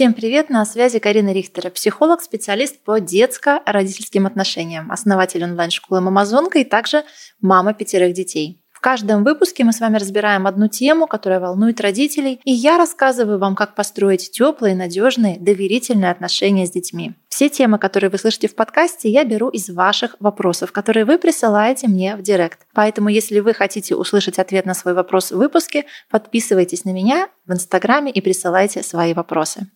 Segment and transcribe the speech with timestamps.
[0.00, 0.48] Всем привет!
[0.48, 7.04] На связи Карина Рихтера, психолог, специалист по детско-родительским отношениям, основатель онлайн-школы «Мамазонка» и также
[7.42, 8.62] мама пятерых детей.
[8.72, 13.38] В каждом выпуске мы с вами разбираем одну тему, которая волнует родителей, и я рассказываю
[13.38, 17.12] вам, как построить теплые, надежные, доверительные отношения с детьми.
[17.28, 21.88] Все темы, которые вы слышите в подкасте, я беру из ваших вопросов, которые вы присылаете
[21.88, 22.60] мне в директ.
[22.72, 27.52] Поэтому, если вы хотите услышать ответ на свой вопрос в выпуске, подписывайтесь на меня в
[27.52, 29.68] Инстаграме и присылайте свои вопросы.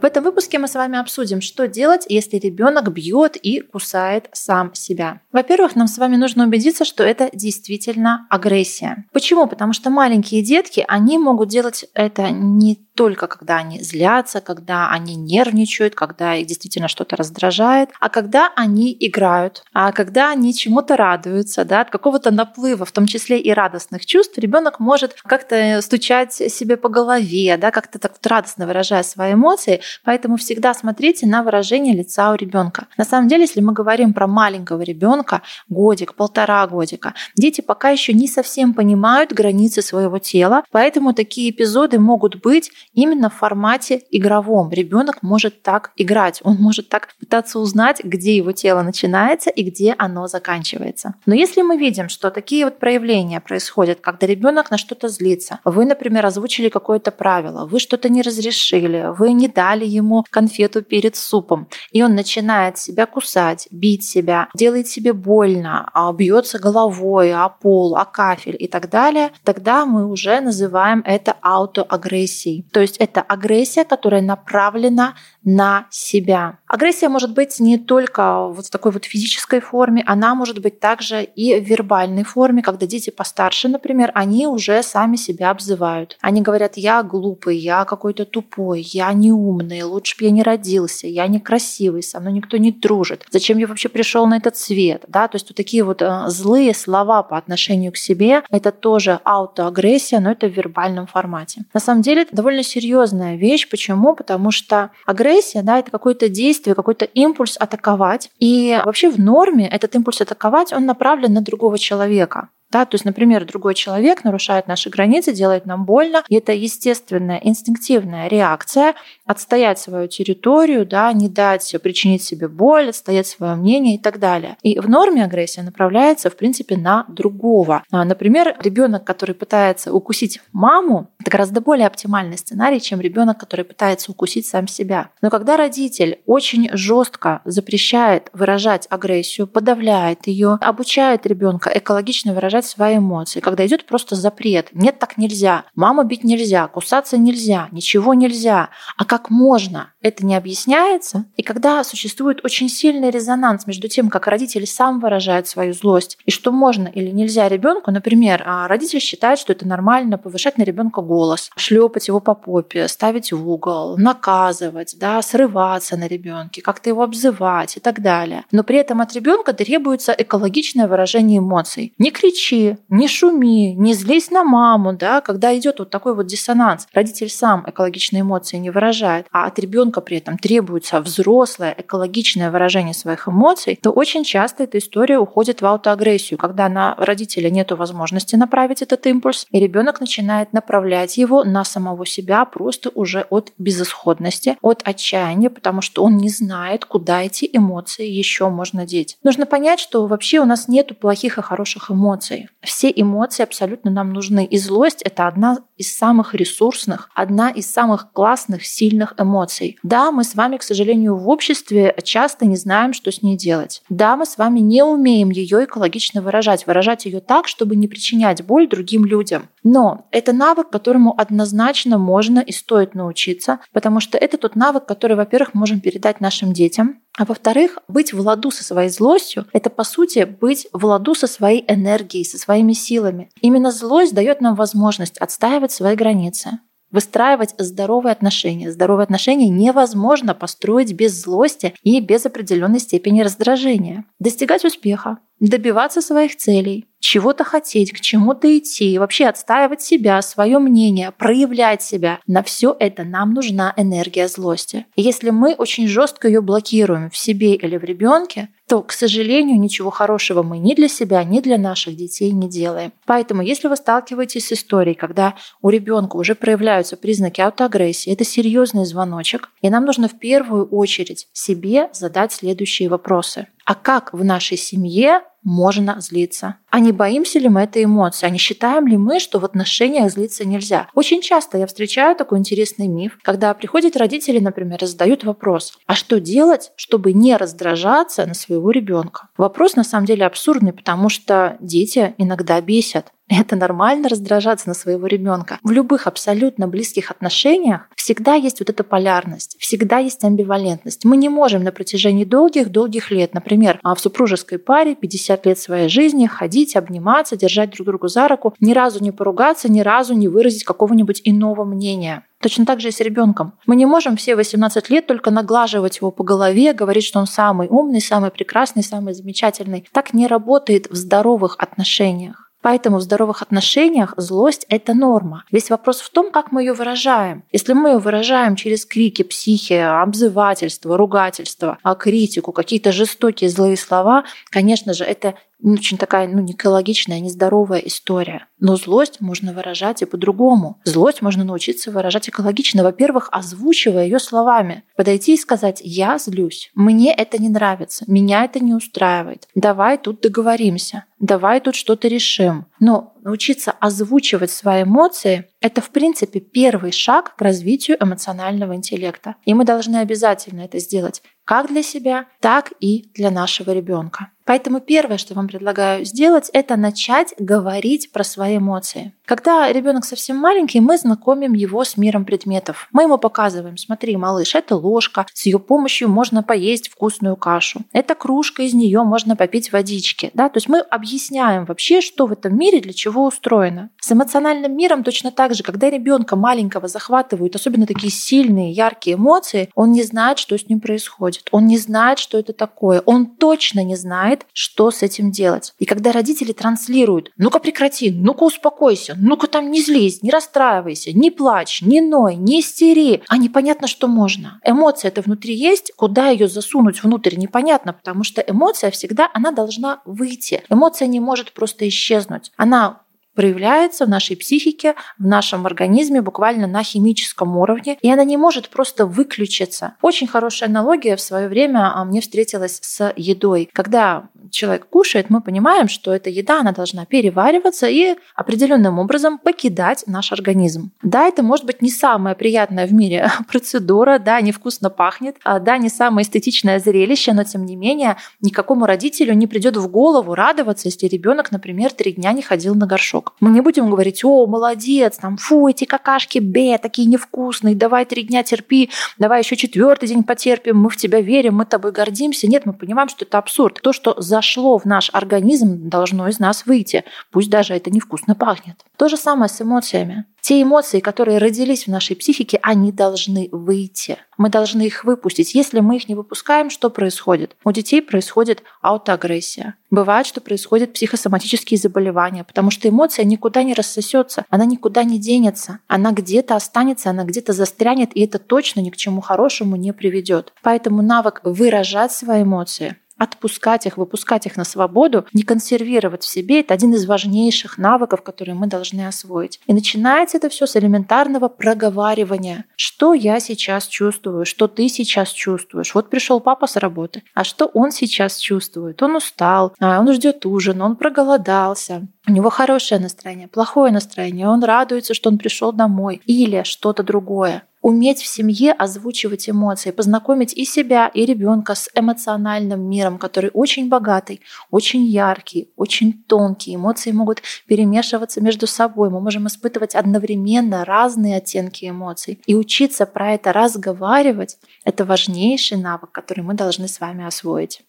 [0.00, 4.74] В этом выпуске мы с вами обсудим, что делать, если ребенок бьет и кусает сам
[4.74, 5.20] себя.
[5.32, 9.06] Во-первых, нам с вами нужно убедиться, что это действительно агрессия.
[9.12, 9.46] Почему?
[9.46, 15.14] Потому что маленькие детки, они могут делать это не только когда они злятся, когда они
[15.14, 21.64] нервничают, когда их действительно что-то раздражает, а когда они играют, а когда они чему-то радуются,
[21.64, 26.76] да, от какого-то наплыва, в том числе и радостных чувств, ребенок может как-то стучать себе
[26.76, 29.82] по голове, да, как-то так радостно выражая свои эмоции.
[30.04, 32.86] Поэтому всегда смотрите на выражение лица у ребенка.
[32.96, 38.12] На самом деле, если мы говорим про маленького ребенка, годик, полтора годика, дети пока еще
[38.12, 44.70] не совсем понимают границы своего тела, поэтому такие эпизоды могут быть именно в формате игровом.
[44.70, 49.94] Ребенок может так играть, он может так пытаться узнать, где его тело начинается и где
[49.98, 51.14] оно заканчивается.
[51.26, 55.84] Но если мы видим, что такие вот проявления происходят, когда ребенок на что-то злится, вы,
[55.84, 61.68] например, озвучили какое-то правило, вы что-то не разрешили, вы не дали ему конфету перед супом,
[61.92, 67.96] и он начинает себя кусать, бить себя, делает себе больно, а бьется головой о пол,
[67.96, 72.66] о кафель и так далее, тогда мы уже называем это аутоагрессией.
[72.72, 76.58] То есть это агрессия, которая направлена на себя.
[76.66, 81.22] Агрессия может быть не только вот в такой вот физической форме, она может быть также
[81.22, 86.18] и в вербальной форме, когда дети постарше, например, они уже сами себя обзывают.
[86.20, 91.26] Они говорят, я глупый, я какой-то тупой, я неумный, лучше бы я не родился, я
[91.26, 93.24] некрасивый, со мной никто не дружит.
[93.30, 95.04] Зачем я вообще пришел на этот свет?
[95.08, 95.28] Да?
[95.28, 100.20] То есть вот такие вот э, злые слова по отношению к себе, это тоже аутоагрессия,
[100.20, 101.62] но это в вербальном формате.
[101.74, 103.68] На самом деле это довольно серьезная вещь.
[103.68, 104.14] Почему?
[104.14, 108.30] Потому что агрессия, да, это какое-то действие, какой-то импульс атаковать.
[108.38, 112.48] И вообще в норме этот импульс атаковать, он направлен на другого человека.
[112.76, 117.40] Да, то есть, например, другой человек нарушает наши границы, делает нам больно, и это естественная,
[117.42, 118.92] инстинктивная реакция
[119.24, 124.58] отстоять свою территорию, да, не дать причинить себе боль, отстоять свое мнение и так далее.
[124.62, 127.82] И в норме агрессия направляется, в принципе, на другого.
[127.90, 133.64] А, например, ребенок, который пытается укусить маму, это гораздо более оптимальный сценарий, чем ребенок, который
[133.64, 135.08] пытается укусить сам себя.
[135.22, 142.76] Но когда родитель очень жестко запрещает выражать агрессию, подавляет ее, обучает ребенка экологично выражать выражать
[142.76, 144.68] свои эмоции, когда идет просто запрет.
[144.72, 145.64] Нет, так нельзя.
[145.74, 148.68] Маму бить нельзя, кусаться нельзя, ничего нельзя.
[148.96, 149.92] А как можно?
[150.02, 151.24] Это не объясняется.
[151.36, 156.30] И когда существует очень сильный резонанс между тем, как родители сам выражают свою злость, и
[156.30, 161.00] что можно или нельзя ребенку, например, а родитель считает, что это нормально повышать на ребенка
[161.00, 167.02] голос, шлепать его по попе, ставить в угол, наказывать, да, срываться на ребенке, как-то его
[167.02, 168.44] обзывать и так далее.
[168.52, 171.92] Но при этом от ребенка требуется экологичное выражение эмоций.
[171.98, 176.26] Не кричи кричи, не шуми, не злись на маму, да, когда идет вот такой вот
[176.26, 176.86] диссонанс.
[176.92, 182.94] Родитель сам экологичные эмоции не выражает, а от ребенка при этом требуется взрослое экологичное выражение
[182.94, 188.36] своих эмоций, то очень часто эта история уходит в аутоагрессию, когда на родителя нет возможности
[188.36, 194.56] направить этот импульс, и ребенок начинает направлять его на самого себя просто уже от безысходности,
[194.62, 199.16] от отчаяния, потому что он не знает, куда эти эмоции еще можно деть.
[199.24, 202.56] Нужно понять, что вообще у нас нет плохих и хороших эмоций эмоций.
[202.62, 204.44] Все эмоции абсолютно нам нужны.
[204.44, 209.78] И злость— это одна из самых ресурсных, одна из самых классных, сильных эмоций.
[209.82, 213.82] Да, мы с вами, к сожалению, в обществе часто не знаем, что с ней делать.
[213.88, 218.44] Да, мы с вами не умеем ее экологично выражать, выражать ее так, чтобы не причинять
[218.44, 219.48] боль другим людям.
[219.68, 225.16] Но это навык, которому однозначно можно и стоит научиться, потому что это тот навык, который,
[225.16, 229.82] во-первых, можем передать нашим детям, а во-вторых, быть в ладу со своей злостью— это, по
[229.82, 233.28] сути, быть в ладу со своей энергией, со своими силами.
[233.40, 236.60] Именно злость дает нам возможность отстаивать свои границы,
[236.92, 238.70] выстраивать здоровые отношения.
[238.70, 244.04] Здоровые отношения невозможно построить без злости и без определенной степени раздражения.
[244.20, 251.12] Достигать успеха, добиваться своих целей, чего-то хотеть, к чему-то идти, вообще отстаивать себя, свое мнение,
[251.12, 252.18] проявлять себя.
[252.26, 254.86] На все это нам нужна энергия злости.
[254.96, 259.90] Если мы очень жестко ее блокируем в себе или в ребенке, то, к сожалению, ничего
[259.90, 262.92] хорошего мы ни для себя, ни для наших детей не делаем.
[263.04, 268.84] Поэтому, если вы сталкиваетесь с историей, когда у ребенка уже проявляются признаки аутоагрессии, это серьезный
[268.84, 273.46] звоночек, и нам нужно в первую очередь себе задать следующие вопросы.
[273.66, 276.56] А как в нашей семье можно злиться.
[276.70, 278.26] А не боимся ли мы этой эмоции?
[278.26, 280.88] А не считаем ли мы, что в отношениях злиться нельзя?
[280.94, 285.94] Очень часто я встречаю такой интересный миф, когда приходят родители, например, и задают вопрос, а
[285.94, 289.28] что делать, чтобы не раздражаться на своего ребенка?
[289.36, 293.12] Вопрос на самом деле абсурдный, потому что дети иногда бесят.
[293.28, 295.58] Это нормально раздражаться на своего ребенка.
[295.62, 301.04] В любых абсолютно близких отношениях всегда есть вот эта полярность, всегда есть амбивалентность.
[301.04, 305.88] Мы не можем на протяжении долгих-долгих лет, например, а в супружеской паре 50 лет своей
[305.88, 310.28] жизни ходить, обниматься, держать друг другу за руку, ни разу не поругаться, ни разу не
[310.28, 312.24] выразить какого-нибудь иного мнения.
[312.40, 313.54] Точно так же и с ребенком.
[313.66, 317.66] Мы не можем все 18 лет только наглаживать его по голове, говорить, что он самый
[317.68, 319.88] умный, самый прекрасный, самый замечательный.
[319.90, 322.45] Так не работает в здоровых отношениях.
[322.66, 325.44] Поэтому в здоровых отношениях злость— это норма.
[325.52, 327.44] Весь вопрос в том, как мы ее выражаем.
[327.52, 334.24] Если мы ее выражаем через крики, психи, обзывательство, ругательство, а критику, какие-то жестокие злые слова,
[334.50, 338.46] конечно же, это очень такая ну, не экологичная, нездоровая история.
[338.58, 340.80] Но злость можно выражать и по-другому.
[340.84, 342.82] Злость можно научиться выражать экологично.
[342.82, 344.84] Во-первых, озвучивая ее словами.
[344.96, 350.20] Подойти и сказать «я злюсь», «мне это не нравится», «меня это не устраивает», «давай тут
[350.20, 352.66] договоримся», «давай тут что-то решим».
[352.80, 359.36] Но научиться озвучивать свои эмоции— это, в принципе, первый шаг к развитию эмоционального интеллекта.
[359.44, 364.28] И мы должны обязательно это сделать как для себя, так и для нашего ребенка.
[364.46, 369.12] Поэтому первое, что вам предлагаю сделать, это начать говорить про свои эмоции.
[369.24, 372.86] Когда ребенок совсем маленький, мы знакомим его с миром предметов.
[372.92, 377.80] Мы ему показываем, смотри, малыш, это ложка, с ее помощью можно поесть вкусную кашу.
[377.92, 380.30] Это кружка, из нее можно попить водички.
[380.32, 380.48] Да?
[380.48, 383.90] То есть мы объясняем вообще, что в этом мире для чего устроено.
[383.98, 389.70] С эмоциональным миром точно так же, когда ребенка маленького захватывают, особенно такие сильные, яркие эмоции,
[389.74, 391.35] он не знает, что с ним происходит.
[391.50, 393.02] Он не знает, что это такое.
[393.06, 395.74] Он точно не знает, что с этим делать.
[395.78, 401.30] И когда родители транслируют, ну-ка прекрати, ну-ка успокойся, ну-ка там не злись, не расстраивайся, не
[401.30, 403.22] плачь, не ной, не истери.
[403.28, 404.60] А непонятно, что можно.
[404.64, 410.00] Эмоция это внутри есть, куда ее засунуть внутрь, непонятно, потому что эмоция всегда, она должна
[410.04, 410.62] выйти.
[410.68, 412.52] Эмоция не может просто исчезнуть.
[412.56, 413.00] Она
[413.36, 418.70] проявляется в нашей психике, в нашем организме буквально на химическом уровне, и она не может
[418.70, 419.94] просто выключиться.
[420.02, 423.68] Очень хорошая аналогия в свое время а, мне встретилась с едой.
[423.72, 430.04] Когда человек кушает, мы понимаем, что эта еда, она должна перевариваться и определенным образом покидать
[430.06, 430.90] наш организм.
[431.02, 435.76] Да, это может быть не самая приятная в мире процедура, да, невкусно пахнет, а, да,
[435.76, 440.88] не самое эстетичное зрелище, но тем не менее никакому родителю не придет в голову радоваться,
[440.88, 443.25] если ребенок, например, три дня не ходил на горшок.
[443.40, 448.22] Мы не будем говорить, о, молодец, там, фу, эти какашки, бе, такие невкусные, давай три
[448.22, 452.46] дня терпи, давай еще четвертый день потерпим, мы в тебя верим, мы тобой гордимся.
[452.46, 453.80] Нет, мы понимаем, что это абсурд.
[453.82, 457.04] То, что за зашло в наш организм, должно из нас выйти.
[457.30, 458.76] Пусть даже это невкусно пахнет.
[458.98, 460.26] То же самое с эмоциями.
[460.46, 464.18] Те эмоции, которые родились в нашей психике, они должны выйти.
[464.38, 465.56] Мы должны их выпустить.
[465.56, 467.56] Если мы их не выпускаем, что происходит?
[467.64, 469.74] У детей происходит аутоагрессия.
[469.90, 475.80] Бывает, что происходят психосоматические заболевания, потому что эмоция никуда не рассосется, она никуда не денется.
[475.88, 480.52] Она где-то останется, она где-то застрянет, и это точно ни к чему хорошему не приведет.
[480.62, 486.60] Поэтому навык выражать свои эмоции, отпускать их, выпускать их на свободу, не консервировать в себе.
[486.60, 489.60] Это один из важнейших навыков, которые мы должны освоить.
[489.66, 492.64] И начинается это все с элементарного проговаривания.
[492.76, 495.94] Что я сейчас чувствую, что ты сейчас чувствуешь.
[495.94, 499.02] Вот пришел папа с работы, а что он сейчас чувствует?
[499.02, 502.06] Он устал, а он ждет ужин, он проголодался.
[502.28, 507.62] У него хорошее настроение, плохое настроение, он радуется, что он пришел домой или что-то другое
[507.86, 513.88] уметь в семье озвучивать эмоции, познакомить и себя, и ребенка с эмоциональным миром, который очень
[513.88, 514.40] богатый,
[514.72, 516.74] очень яркий, очень тонкий.
[516.74, 519.08] Эмоции могут перемешиваться между собой.
[519.08, 522.40] Мы можем испытывать одновременно разные оттенки эмоций.
[522.44, 527.85] И учиться про это разговаривать— это важнейший навык, который мы должны с вами освоить.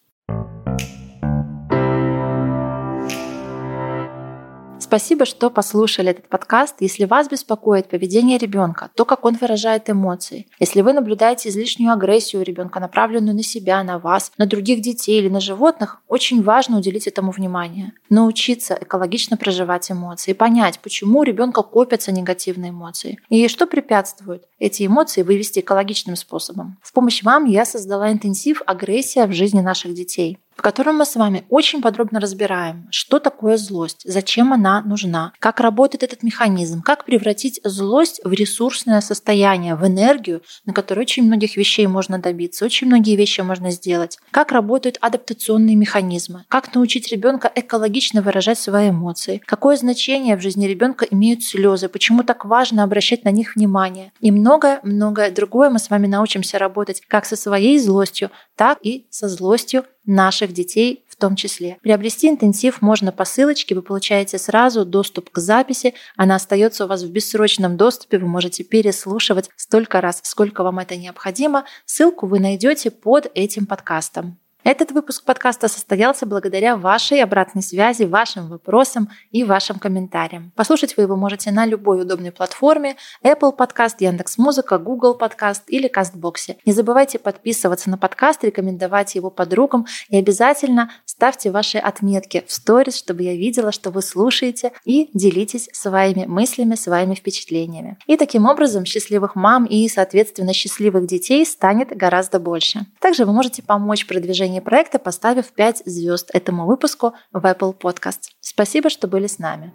[4.88, 6.76] Спасибо, что послушали этот подкаст.
[6.80, 12.42] Если вас беспокоит поведение ребенка, то, как он выражает эмоции, если вы наблюдаете излишнюю агрессию
[12.42, 17.06] ребенка, направленную на себя, на вас, на других детей или на животных, очень важно уделить
[17.06, 17.92] этому внимание.
[18.08, 24.86] Научиться экологично проживать эмоции, понять, почему у ребенка копятся негативные эмоции и что препятствует эти
[24.86, 26.78] эмоции вывести экологичным способом.
[26.82, 31.14] В помощь вам я создала интенсив «Агрессия в жизни наших детей» в котором мы с
[31.14, 37.04] вами очень подробно разбираем, что такое злость, зачем она нужна, как работает этот механизм, как
[37.04, 42.88] превратить злость в ресурсное состояние, в энергию, на которой очень многих вещей можно добиться, очень
[42.88, 49.40] многие вещи можно сделать, как работают адаптационные механизмы, как научить ребенка экологично выражать свои эмоции,
[49.46, 54.10] какое значение в жизни ребенка имеют слезы, почему так важно обращать на них внимание.
[54.18, 59.28] И многое-многое другое мы с вами научимся работать как со своей злостью, так и со
[59.28, 61.78] злостью наших детей в том числе.
[61.82, 67.02] Приобрести интенсив можно по ссылочке, вы получаете сразу доступ к записи, она остается у вас
[67.02, 71.64] в бессрочном доступе, вы можете переслушивать столько раз, сколько вам это необходимо.
[71.84, 74.38] Ссылку вы найдете под этим подкастом.
[74.64, 80.52] Этот выпуск подкаста состоялся благодаря вашей обратной связи, вашим вопросам и вашим комментариям.
[80.56, 86.56] Послушать вы его можете на любой удобной платформе Apple Podcast, Яндекс.Музыка, Google Podcast или Кастбоксе.
[86.66, 92.96] Не забывайте подписываться на подкаст, рекомендовать его подругам и обязательно ставьте ваши отметки в сторис,
[92.98, 97.96] чтобы я видела, что вы слушаете и делитесь своими мыслями, своими впечатлениями.
[98.06, 102.86] И таким образом счастливых мам и, соответственно, счастливых детей станет гораздо больше.
[103.00, 108.30] Также вы можете помочь продвижению продвижении проекта, поставив 5 звезд этому выпуску в Apple Podcast.
[108.40, 109.72] Спасибо, что были с нами.